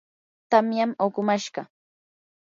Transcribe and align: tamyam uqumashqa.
tamyam 0.49 0.91
uqumashqa. 1.05 1.61